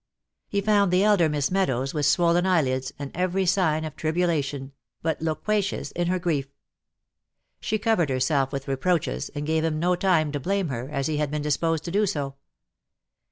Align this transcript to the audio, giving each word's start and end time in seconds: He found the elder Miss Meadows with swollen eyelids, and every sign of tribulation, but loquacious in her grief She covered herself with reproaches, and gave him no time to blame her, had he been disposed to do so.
He 0.47 0.61
found 0.61 0.89
the 0.89 1.03
elder 1.03 1.29
Miss 1.29 1.51
Meadows 1.51 1.93
with 1.93 2.07
swollen 2.07 2.43
eyelids, 2.43 2.91
and 2.97 3.11
every 3.13 3.45
sign 3.45 3.85
of 3.85 3.95
tribulation, 3.95 4.71
but 5.03 5.21
loquacious 5.21 5.91
in 5.91 6.07
her 6.07 6.17
grief 6.17 6.47
She 7.59 7.77
covered 7.77 8.09
herself 8.09 8.51
with 8.51 8.67
reproaches, 8.67 9.29
and 9.35 9.45
gave 9.45 9.63
him 9.63 9.77
no 9.77 9.95
time 9.95 10.31
to 10.31 10.39
blame 10.39 10.69
her, 10.69 10.87
had 10.87 11.05
he 11.05 11.23
been 11.27 11.43
disposed 11.43 11.83
to 11.83 11.91
do 11.91 12.07
so. 12.07 12.33